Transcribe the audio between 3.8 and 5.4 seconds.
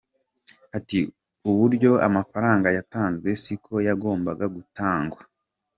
yagombaga gutangwa.